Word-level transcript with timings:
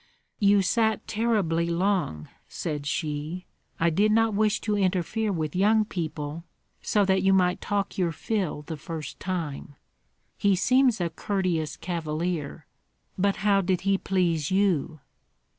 "You 0.39 0.63
sat 0.63 1.07
terribly 1.07 1.67
long," 1.69 2.27
said 2.47 2.87
she. 2.87 3.45
"I 3.79 3.91
did 3.91 4.11
not 4.11 4.33
wish 4.33 4.59
to 4.61 4.75
interfere 4.75 5.31
with 5.31 5.55
young 5.55 5.85
people, 5.85 6.43
so 6.81 7.05
that 7.05 7.21
you 7.21 7.33
might 7.33 7.61
talk 7.61 7.99
your 7.99 8.11
fill 8.11 8.63
the 8.63 8.77
first 8.77 9.19
time. 9.19 9.75
He 10.39 10.55
seems 10.55 10.99
a 11.01 11.11
courteous 11.11 11.77
cavalier. 11.77 12.65
But 13.15 13.35
how 13.45 13.61
did 13.61 13.81
he 13.81 13.95
please 13.99 14.49
you?" 14.49 15.01